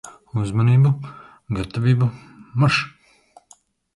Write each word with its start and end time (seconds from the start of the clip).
Uzmanību, 0.43 0.91
gatavību, 1.59 2.09
marš! 2.63 2.79